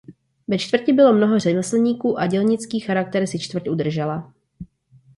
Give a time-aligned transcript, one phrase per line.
[0.47, 4.33] Ve čtvrti bylo mnoho řemeslníků a dělnický charakter si čtvrť udržela.